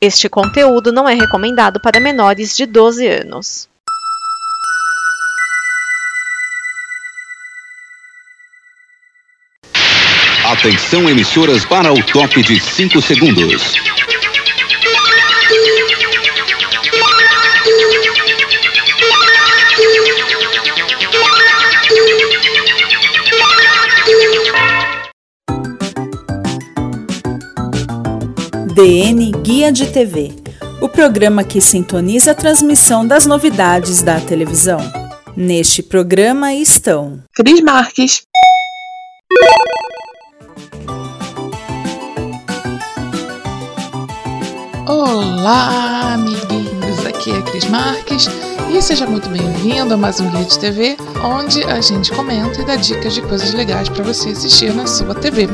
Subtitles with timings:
[0.00, 3.68] Este conteúdo não é recomendado para menores de 12 anos.
[10.50, 13.74] Atenção, emissoras, para o top de 5 segundos.
[28.82, 30.32] DN Guia de TV,
[30.80, 34.78] o programa que sintoniza a transmissão das novidades da televisão.
[35.36, 38.22] Neste programa estão Cris Marques.
[44.86, 47.04] Olá, amiguinhos!
[47.04, 48.30] Aqui é Cris Marques
[48.74, 52.64] e seja muito bem-vindo a mais um Guia de TV, onde a gente comenta e
[52.64, 55.50] dá dicas de coisas legais para você assistir na sua TV.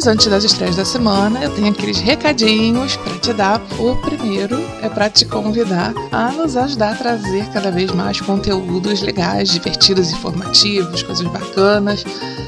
[0.00, 3.60] Mas antes das estreias da semana, eu tenho aqueles recadinhos para te dar.
[3.78, 9.02] O primeiro é para te convidar a nos ajudar a trazer cada vez mais conteúdos
[9.02, 12.02] legais, divertidos, informativos, coisas bacanas,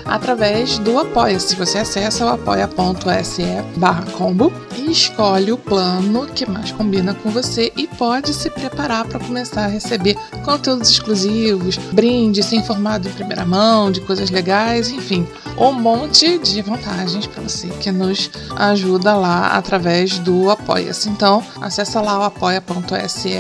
[0.07, 1.55] através do Apoia-se.
[1.57, 3.45] Você acessa o apoia.se
[3.77, 9.21] barra combo escolhe o plano que mais combina com você e pode se preparar para
[9.21, 15.27] começar a receber conteúdos exclusivos, brindes, ser informado em primeira mão de coisas legais, enfim,
[15.57, 21.09] um monte de vantagens para você que nos ajuda lá através do Apoia-se.
[21.09, 23.31] Então, acessa lá o apoia.se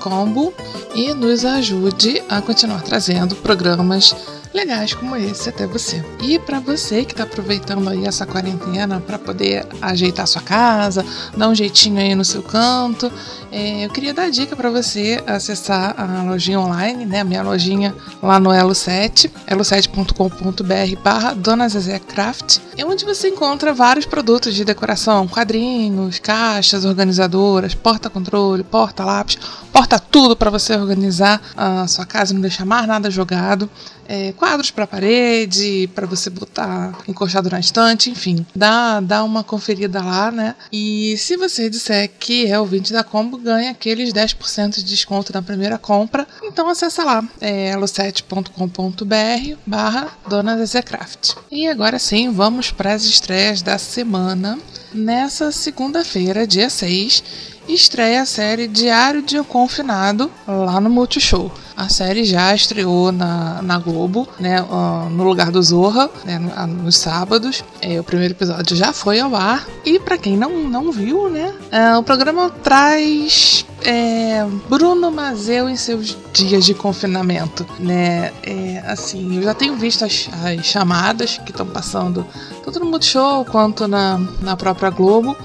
[0.00, 0.52] combo
[0.94, 4.14] e nos ajude a continuar trazendo programas
[4.56, 6.02] legais como esse até você.
[6.22, 11.04] E para você que está aproveitando aí essa quarentena para poder ajeitar sua casa,
[11.36, 13.12] dar um jeitinho aí no seu canto,
[13.52, 17.94] é, eu queria dar dica para você acessar a lojinha online, né, a minha lojinha
[18.22, 24.64] lá no Elo7, elo7.com.br barra Dona Zezé Craft, é onde você encontra vários produtos de
[24.64, 29.38] decoração, quadrinhos, caixas organizadoras, porta-controle, porta-lápis,
[29.72, 33.68] porta tudo para você organizar a sua casa e não deixar mais nada jogado
[34.08, 38.46] é, quadros para parede, para você botar encostado na estante, enfim.
[38.54, 40.54] Dá, dá uma conferida lá, né?
[40.72, 45.42] E se você disser que é ouvinte da Combo, ganha aqueles 10% de desconto na
[45.42, 46.26] primeira compra.
[46.42, 51.34] Então acessa lá, é elo7.com.br barra Dona Craft.
[51.50, 54.58] E agora sim, vamos para as estreias da semana.
[54.92, 57.22] Nessa segunda-feira, dia 6,
[57.68, 61.50] estreia a série Diário de um Confinado lá no Multishow.
[61.76, 64.64] A série já estreou na, na Globo, né,
[65.10, 67.62] no lugar do Zorra, né, nos sábados.
[67.82, 69.66] É, o primeiro episódio já foi ao ar.
[69.84, 75.76] E para quem não, não viu, né, é, o programa traz é, Bruno Mazeu em
[75.76, 78.32] seus dias de confinamento, né?
[78.42, 82.26] É, assim, eu já tenho visto as, as chamadas que estão passando
[82.64, 85.36] tanto no Multishow quanto na, na própria Globo.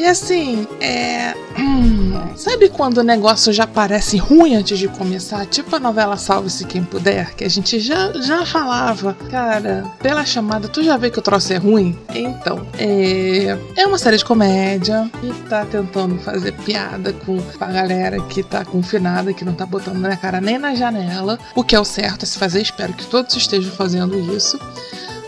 [0.00, 1.34] E assim, é.
[1.58, 5.44] Hum, sabe quando o negócio já parece ruim antes de começar?
[5.44, 9.14] Tipo a novela Salve-se Quem Puder, que a gente já, já falava.
[9.30, 11.98] Cara, pela chamada, tu já vê que o troço é ruim?
[12.14, 13.58] Então, é.
[13.76, 18.64] É uma série de comédia e tá tentando fazer piada com a galera que tá
[18.64, 21.38] confinada, que não tá botando na cara nem na janela.
[21.54, 24.58] O que é o certo a se fazer, espero que todos estejam fazendo isso.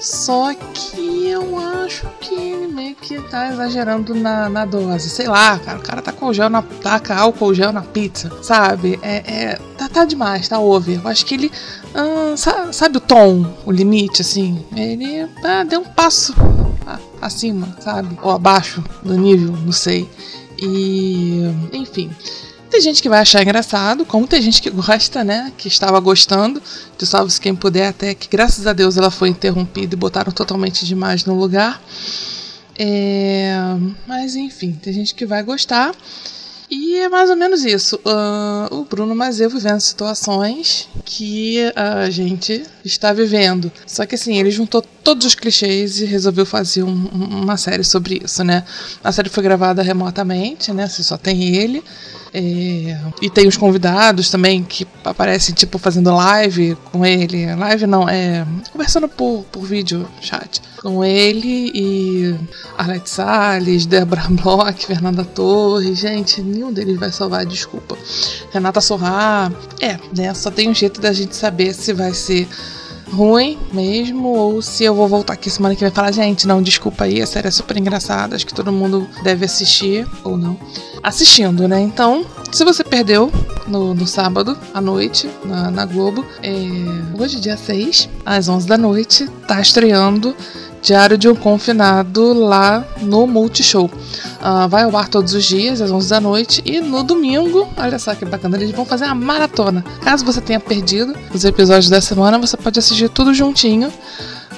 [0.03, 5.09] Só que eu acho que ele meio que tá exagerando na, na dose.
[5.09, 5.79] Sei lá, cara.
[5.79, 6.61] O cara tá com gel na.
[6.61, 8.99] taca álcool gel na pizza, sabe?
[9.01, 11.01] É, é, tá, tá demais, tá over.
[11.01, 11.53] Eu acho que ele.
[11.95, 14.65] Hum, sabe, sabe, o tom, o limite, assim?
[14.75, 16.35] Ele ah, deu um passo
[17.21, 18.19] acima, sabe?
[18.23, 20.11] Ou abaixo do nível, não sei.
[20.59, 21.43] E.
[21.73, 22.11] Enfim.
[22.73, 25.53] Tem gente que vai achar engraçado, como tem gente que gosta, né?
[25.59, 26.61] Que estava gostando
[26.97, 30.87] de Salve-se Quem Puder, até que graças a Deus ela foi interrompida e botaram totalmente
[30.87, 31.83] demais no lugar.
[32.79, 33.55] É...
[34.07, 35.95] Mas enfim, tem gente que vai gostar.
[36.71, 37.97] E é mais ou menos isso.
[37.97, 43.71] Uh, o Bruno Mazeu vivendo situações que a gente está vivendo.
[43.87, 48.23] Só que assim, ele juntou todos os clichês e resolveu fazer um, uma série sobre
[48.25, 48.65] isso, né?
[49.05, 50.89] A série foi gravada remotamente, né?
[50.89, 51.85] Você só tem ele.
[52.35, 57.55] É, e tem os convidados também que aparecem, tipo, fazendo live com ele.
[57.55, 58.47] Live não, é.
[58.73, 60.63] Conversando por, por vídeo, chat.
[60.81, 62.35] Com ele e
[62.79, 65.99] Arlete Salles, Débora Bloch, Fernanda Torres.
[65.99, 67.99] Gente, nenhum deles vai salvar, desculpa.
[68.51, 69.53] Renata Sorrar.
[69.81, 70.33] É, né?
[70.33, 72.49] Só tem um jeito da gente saber se vai ser
[73.13, 76.63] ruim mesmo, ou se eu vou voltar aqui semana que vem e falar, gente, não,
[76.63, 80.59] desculpa aí, a série é super engraçada, acho que todo mundo deve assistir, ou não.
[81.03, 81.81] Assistindo, né?
[81.81, 83.31] Então, se você perdeu
[83.67, 86.53] no, no sábado à noite, na, na Globo, é,
[87.21, 90.35] hoje, dia 6, às 11 da noite, tá estreando
[90.83, 93.85] Diário de um Confinado lá no Multishow.
[93.87, 96.63] Uh, vai ao ar todos os dias, às 11 da noite.
[96.65, 99.85] E no domingo, olha só que bacana, eles vão fazer a maratona.
[100.03, 103.93] Caso você tenha perdido os episódios da semana, você pode assistir tudo juntinho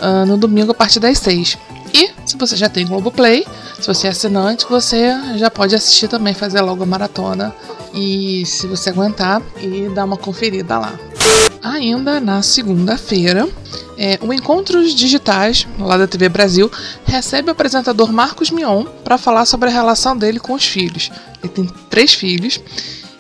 [0.01, 1.59] uh, no domingo a partir das 6.
[1.93, 3.47] E se você já tem Globoplay,
[3.79, 7.55] se você é assinante, você já pode assistir também, fazer logo a maratona.
[7.93, 10.99] E se você aguentar, e dar uma conferida lá.
[11.65, 13.49] Ainda na segunda-feira,
[13.97, 16.71] é, o Encontros Digitais, lá da TV Brasil,
[17.07, 21.11] recebe o apresentador Marcos Mion para falar sobre a relação dele com os filhos.
[21.43, 22.61] Ele tem três filhos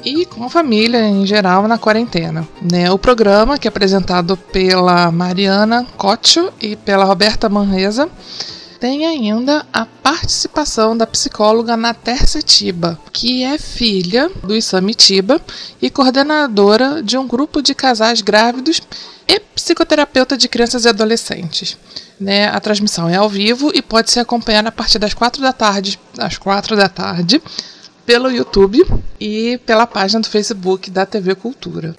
[0.05, 2.47] e com a família em geral na quarentena.
[2.61, 2.91] Né?
[2.91, 8.11] O programa, que é apresentado pela Mariana Coccio e pela Roberta Manresa,
[8.85, 15.41] tem ainda a participação da psicóloga Nater Setiba, que é filha do Isami Tiba
[15.81, 18.83] e coordenadora de um grupo de casais grávidos
[19.27, 21.79] e psicoterapeuta de crianças e adolescentes.
[22.21, 22.47] Né?
[22.47, 25.99] A transmissão é ao vivo e pode ser acompanhada a partir das quatro da tarde,
[26.19, 27.41] às quatro da tarde,
[28.05, 28.85] pelo YouTube
[29.19, 31.97] e pela página do Facebook da TV Cultura.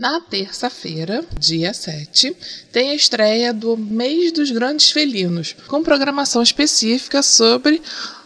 [0.00, 2.34] Na terça-feira, dia 7,
[2.72, 7.82] tem a estreia do Mês dos Grandes Felinos, com programação específica sobre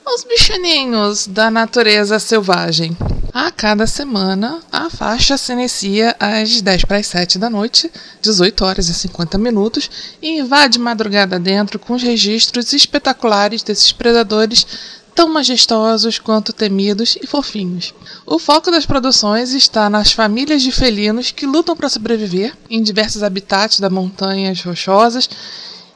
[0.06, 2.96] os bichaninhos da natureza selvagem.
[3.32, 7.90] A cada semana, a faixa se inicia às 10 para as 7 da noite,
[8.22, 9.90] 18 horas e 50 minutos,
[10.22, 14.64] e invade madrugada dentro com os registros espetaculares desses predadores
[15.14, 17.94] tão majestosos quanto temidos e fofinhos.
[18.26, 23.22] O foco das produções está nas famílias de felinos que lutam para sobreviver em diversos
[23.22, 25.28] habitats das montanhas rochosas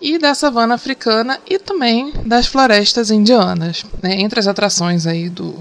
[0.01, 3.85] e da savana africana e também das florestas indianas.
[4.03, 4.21] Né?
[4.21, 5.55] Entre as atrações aí do,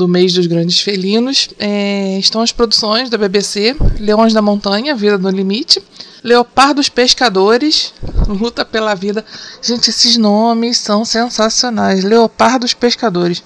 [0.00, 5.18] do mês dos grandes felinos é, estão as produções da BBC Leões da Montanha, Vida
[5.18, 5.82] no Limite,
[6.24, 7.92] Leopardos Pescadores,
[8.26, 9.22] Luta pela Vida.
[9.60, 12.02] Gente, esses nomes são sensacionais.
[12.02, 13.42] Leopardos Pescadores.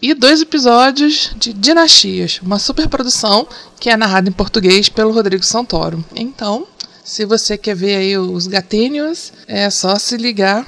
[0.00, 3.46] E dois episódios de Dinastias, uma superprodução
[3.78, 6.02] que é narrada em português pelo Rodrigo Santoro.
[6.14, 6.66] Então,
[7.04, 10.64] se você quer ver aí os gatinhos, é só se ligar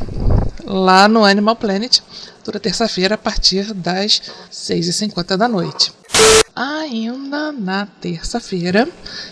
[0.68, 2.00] lá no Animal Planet
[2.44, 4.22] toda terça-feira a partir das
[4.52, 5.92] 6h50 da noite.
[6.54, 8.88] Ainda na terça-feira,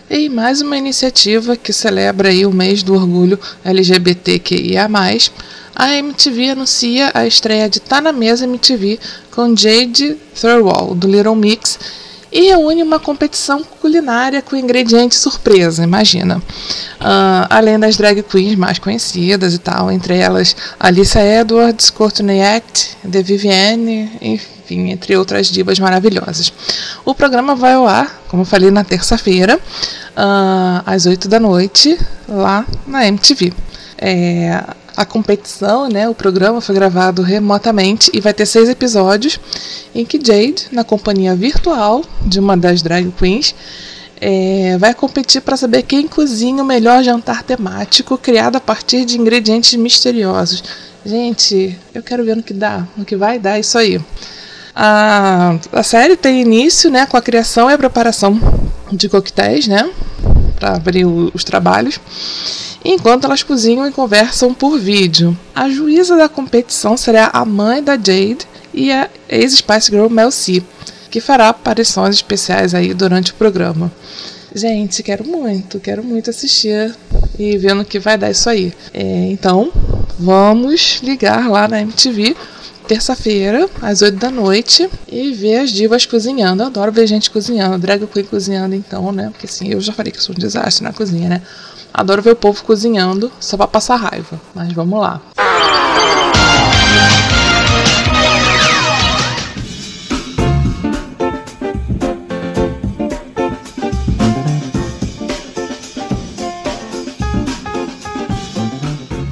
[0.08, 4.88] em mais uma iniciativa que celebra aí o mês do orgulho LGBTQIA+,
[5.74, 8.98] a MTV anuncia a estreia de Tá Na Mesa MTV
[9.30, 11.78] com Jade Thirlwall, do Little Mix,
[12.36, 16.36] e reúne uma competição culinária com ingredientes surpresa, imagina.
[16.36, 22.94] Uh, além das drag queens mais conhecidas e tal, entre elas Alissa Edwards, Courtney Act,
[23.10, 26.52] The Vivienne, enfim, entre outras divas maravilhosas.
[27.06, 31.98] O programa vai ao ar, como eu falei, na terça-feira, uh, às 8 da noite,
[32.28, 33.54] lá na MTV.
[33.96, 34.62] É,
[34.96, 39.38] a competição, né, o programa foi gravado remotamente e vai ter seis episódios
[39.94, 43.54] em que Jade, na companhia virtual de uma das drag queens,
[44.18, 49.18] é, vai competir para saber quem cozinha o melhor jantar temático criado a partir de
[49.18, 50.64] ingredientes misteriosos.
[51.04, 54.00] Gente, eu quero ver no que dá, no que vai dar isso aí.
[54.74, 58.40] A, a série tem início né, com a criação e a preparação
[58.90, 59.90] de coquetéis, né?
[60.58, 62.00] Para abrir o, os trabalhos.
[62.88, 65.36] Enquanto elas cozinham e conversam por vídeo.
[65.52, 70.62] A juíza da competição será a mãe da Jade e a ex-Spice Girl Mel C,
[71.10, 73.90] que fará aparições especiais aí durante o programa.
[74.54, 76.94] Gente, quero muito, quero muito assistir
[77.36, 78.72] e ver no que vai dar isso aí.
[78.94, 79.02] É,
[79.32, 79.72] então,
[80.16, 82.36] vamos ligar lá na MTV
[82.86, 86.62] terça-feira, às 8 da noite, e ver as divas cozinhando.
[86.62, 89.28] Eu adoro ver gente cozinhando, drag queen cozinhando, então, né?
[89.32, 91.42] Porque assim, eu já falei que eu sou um desastre na cozinha, né?
[91.96, 94.38] Adoro ver o povo cozinhando só pra passar raiva.
[94.54, 95.22] Mas vamos lá.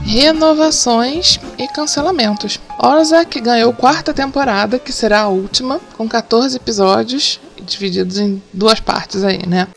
[0.07, 2.61] renovações e cancelamentos.
[2.79, 9.25] Ozark ganhou quarta temporada, que será a última, com 14 episódios divididos em duas partes
[9.25, 9.69] aí, né?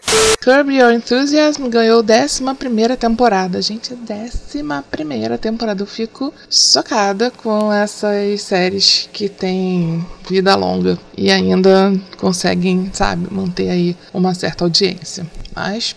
[0.44, 3.62] Curb Your Enthusiasm ganhou 11 temporada.
[3.62, 5.82] Gente, 11 temporada.
[5.82, 13.70] Eu fico chocada com essas séries que têm vida longa e ainda conseguem, sabe, manter
[13.70, 15.25] aí uma certa audiência.
[15.56, 15.96] Mas,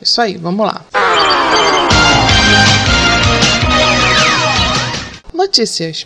[0.00, 0.84] isso aí, vamos lá.
[5.32, 6.04] Notícias.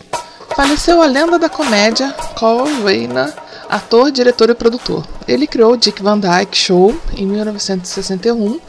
[0.55, 3.33] Faleceu a lenda da comédia Carl Reiner,
[3.69, 5.05] ator, diretor e produtor.
[5.27, 8.59] Ele criou o Dick Van Dyke Show em 1961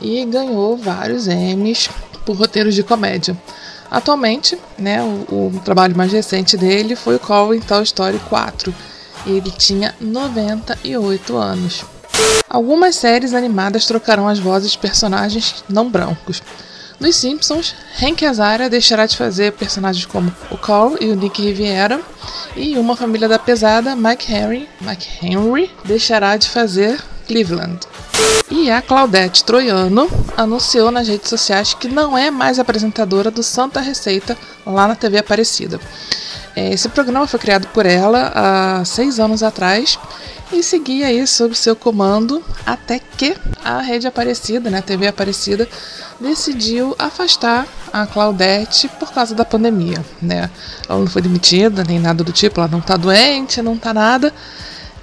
[0.00, 1.88] e ganhou vários Emmys
[2.24, 3.36] por roteiros de comédia.
[3.90, 8.74] Atualmente, né, o, o trabalho mais recente dele foi o Call in Toy Story 4.
[9.26, 11.84] E ele tinha 98 anos.
[12.48, 16.42] Algumas séries animadas trocarão as vozes de personagens não brancos.
[17.00, 22.00] Nos Simpsons, Hank Azaria deixará de fazer personagens como o Carl e o Nick Riviera,
[22.56, 27.78] e Uma Família da Pesada, Mike Henry, Mike Henry deixará de fazer Cleveland.
[28.50, 33.80] E a Claudette Troiano anunciou nas redes sociais que não é mais apresentadora do Santa
[33.80, 34.36] Receita
[34.66, 35.78] lá na TV Aparecida.
[36.58, 39.96] É, esse programa foi criado por ela há seis anos atrás
[40.52, 45.68] e seguia aí sob seu comando até que a rede Aparecida, né, a TV Aparecida,
[46.18, 50.50] decidiu afastar a Claudete por causa da pandemia, né?
[50.88, 54.34] Ela não foi demitida nem nada do tipo, ela não tá doente, não tá nada.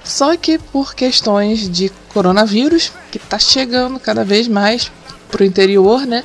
[0.04, 4.92] Só que por questões de coronavírus, que tá chegando cada vez mais
[5.32, 6.22] pro interior, né?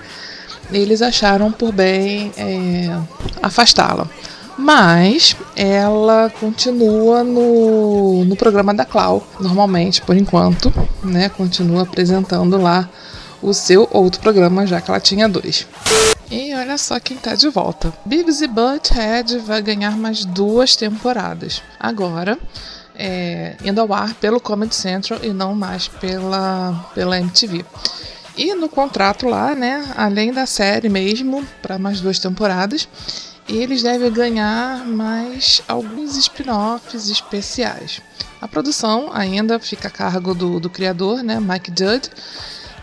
[0.73, 2.99] Eles acharam por bem é,
[3.41, 4.09] afastá-la.
[4.61, 11.31] Mas ela continua no, no programa da Clau, normalmente, por enquanto, né?
[11.31, 12.89] Continua apresentando lá
[13.41, 15.67] o seu outro programa, já que ela tinha dois.
[16.31, 17.91] E olha só quem tá de volta.
[18.05, 21.63] Beavis e Butthead vai ganhar mais duas temporadas.
[21.79, 22.39] Agora,
[22.95, 27.65] é, indo ao ar pelo Comedy Central e não mais pela, pela MTV.
[28.37, 32.87] E no contrato lá, né, além da série mesmo, para mais duas temporadas,
[33.59, 38.01] eles devem ganhar mais alguns spin-offs especiais.
[38.41, 42.09] A produção ainda fica a cargo do, do criador, né, Mike Judd,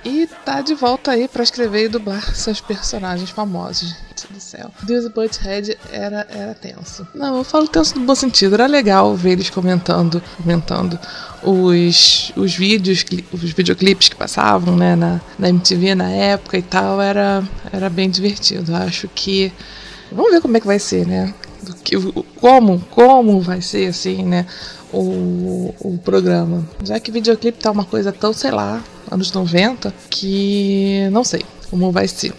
[0.05, 3.89] e tá de volta aí para escrever e dublar seus personagens famosos.
[3.89, 4.71] Gente do céu.
[4.83, 7.05] Deus e Butthead era, era tenso.
[7.13, 8.53] Não, eu falo tenso no bom sentido.
[8.53, 10.97] Era legal ver eles comentando, comentando
[11.43, 17.01] os, os vídeos, os videoclipes que passavam, né, na, na MTV na época e tal.
[17.01, 18.75] Era, era bem divertido.
[18.75, 19.51] Acho que
[20.11, 21.33] Vamos ver como é que vai ser, né?
[22.39, 24.45] Como, como vai ser assim, né?
[24.93, 26.67] O, o programa.
[26.83, 31.91] Já que videoclipe tá uma coisa tão, sei lá, anos 90, que não sei como
[31.91, 32.33] vai ser.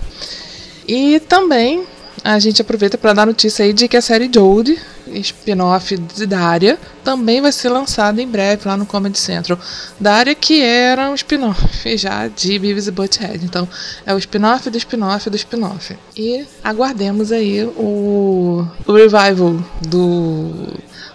[0.87, 1.84] E também
[2.25, 4.78] a gente aproveita para dar notícia aí de que a série Jodie
[5.14, 9.58] spin-off de Daria, também vai ser lançado em breve lá no Comedy Central.
[9.98, 13.44] Daria que era um spin-off já de Beavis e Butthead.
[13.44, 13.68] Então
[14.04, 15.96] é o spin-off do spin-off do spin-off.
[16.16, 19.56] E aguardemos aí o, o revival
[19.87, 20.68] do,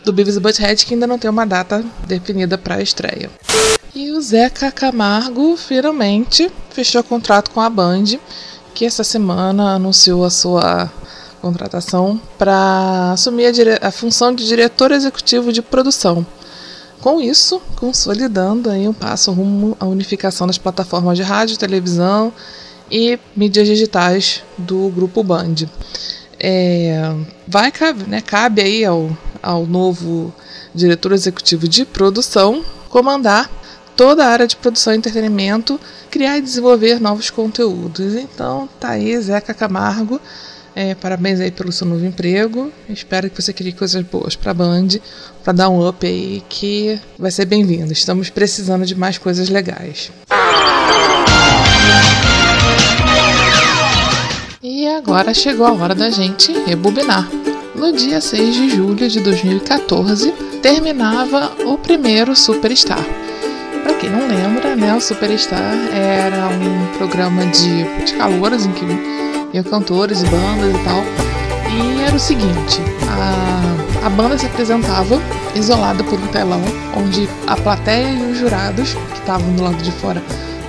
[0.03, 3.29] do Beavis e Butthead que ainda não tem uma data definida para a estreia.
[3.95, 8.05] E o Zeca Camargo finalmente fechou contrato com a Band,
[8.73, 10.91] que essa semana anunciou a sua
[11.41, 16.25] contratação para assumir a, a, função de diretor executivo de produção.
[17.01, 22.31] Com isso, consolidando aí um passo rumo à unificação das plataformas de rádio, televisão
[22.89, 25.55] e mídias digitais do grupo Band.
[26.39, 27.13] É,
[27.47, 30.33] vai cabe, né, cabe aí ao, ao novo
[30.73, 33.49] diretor executivo de produção comandar
[33.95, 38.15] toda a área de produção e entretenimento, criar e desenvolver novos conteúdos.
[38.15, 40.19] Então, tá aí Zeca Camargo
[40.75, 42.71] é, parabéns aí pelo seu novo emprego.
[42.89, 44.87] Espero que você crie coisas boas para a Band,
[45.43, 47.93] para dar um up aí que vai ser bem-vindo.
[47.93, 50.11] Estamos precisando de mais coisas legais.
[54.63, 57.29] E agora chegou a hora da gente rebobinar.
[57.75, 60.31] No dia 6 de julho de 2014,
[60.61, 63.22] terminava o primeiro Superstar.
[63.83, 68.85] Para quem não lembra, né, o Superstar era um programa de, de calouros em que
[69.53, 71.03] iam cantores e bandas e tal.
[71.69, 75.19] E era o seguinte, a, a banda se apresentava
[75.55, 76.61] isolada por um telão,
[76.95, 80.21] onde a plateia e os jurados, que estavam do lado de fora,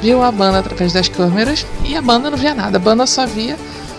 [0.03, 3.27] viam a banda através das câmeras, e a banda não via nada, a banda só
[3.27, 3.57] via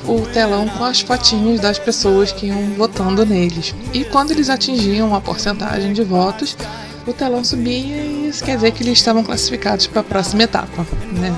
[0.08, 3.74] o telão com as fotinhas das pessoas que iam votando neles.
[3.94, 6.56] E quando eles atingiam uma porcentagem de votos,
[7.08, 10.86] o telão subia e isso quer dizer que eles estavam classificados para a próxima etapa,
[11.12, 11.34] né?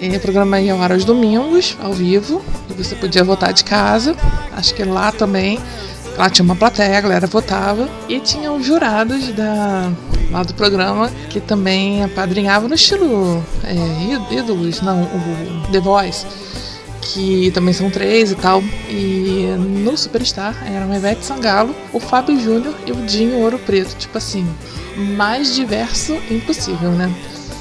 [0.00, 3.64] E o programa ia ao ar aos domingos, ao vivo, e você podia votar de
[3.64, 4.14] casa.
[4.52, 5.58] Acho que lá também,
[6.18, 7.88] lá tinha uma plateia, a galera votava.
[8.08, 9.90] E tinha os jurados da,
[10.30, 16.26] lá do programa que também apadrinhavam no estilo é, ídolos, não, o The Voice,
[17.00, 18.62] que também são três e tal.
[18.90, 23.96] E no Superstar eram Ivete Sangalo, o Fábio Júnior e o Dinho Ouro Preto.
[23.96, 24.46] Tipo assim,
[24.96, 27.12] mais diverso impossível, né?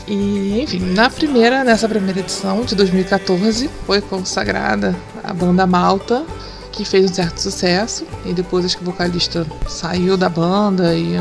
[0.08, 6.24] E, enfim, na primeira, nessa primeira edição de 2014, foi consagrada a banda Malta,
[6.72, 8.06] que fez um certo sucesso.
[8.24, 11.16] E depois acho que o vocalista saiu da banda e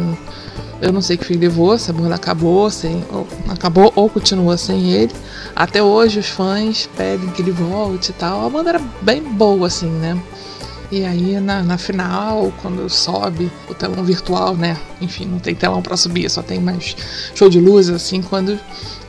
[0.83, 4.59] eu não sei que fim levou, se a banda acabou, sem, ou, acabou ou continua
[4.59, 5.13] sem ele.
[5.57, 8.45] Até hoje os fãs pedem que ele volte e tal.
[8.47, 10.21] A banda era bem boa, assim, né?
[10.91, 14.79] E aí na, na final, quando sobe o telão virtual, né?
[15.01, 16.97] Enfim, não tem telão para subir, só tem mais
[17.35, 18.59] show de luz, assim, quando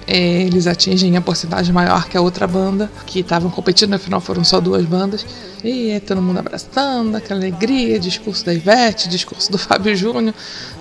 [0.07, 4.43] é, eles atingem a porcentagem maior que a outra banda, que estavam competindo, afinal foram
[4.43, 5.25] só duas bandas.
[5.63, 10.33] E todo mundo abraçando, aquela alegria, discurso da Ivete, discurso do Fábio Júnior,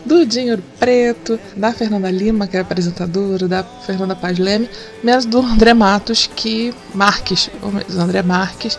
[0.05, 4.69] do Dinheiro Preto, da Fernanda Lima, que é apresentadora, da Fernanda Paz Leme,
[5.03, 6.75] menos do André Matos, que.
[6.95, 8.79] Marques, o André Marques,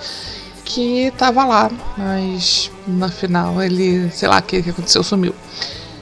[0.65, 5.33] que estava lá, mas na final ele, sei lá o que, que aconteceu, sumiu.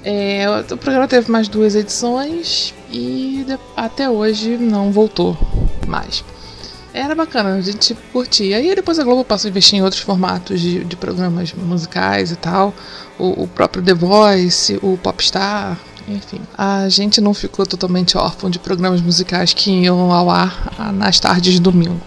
[0.04, 5.38] É, o programa teve mais duas edições e até hoje não voltou
[5.88, 6.24] mais.
[6.94, 8.62] Era bacana, a gente curtia.
[8.62, 12.36] E depois a Globo passou a investir em outros formatos de, de programas musicais e
[12.36, 12.74] tal.
[13.18, 16.42] O, o, próprio The Voice, o Popstar, enfim.
[16.56, 21.54] A gente não ficou totalmente órfão de programas musicais que iam ao ar nas tardes
[21.54, 22.00] de domingo.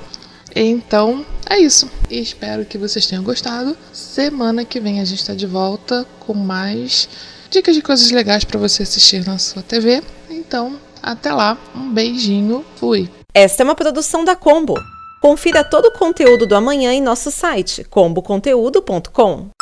[0.55, 1.91] Então, é isso.
[2.11, 3.76] E espero que vocês tenham gostado.
[3.93, 7.09] Semana que vem a gente está de volta com mais
[7.50, 10.03] dicas de coisas legais para você assistir na sua TV.
[10.29, 13.09] Então, até lá, um beijinho, fui!
[13.33, 14.75] Esta é uma produção da Combo.
[15.21, 19.56] Confira todo o conteúdo do amanhã em nosso site comboconteúdo.com.